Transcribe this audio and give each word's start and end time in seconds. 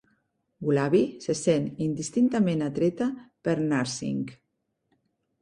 Gulabi 0.69 1.01
se 1.25 1.35
sent 1.39 1.67
instintivament 1.87 2.65
atreta 2.69 3.09
per 3.45 3.57
Narsingh. 3.69 4.35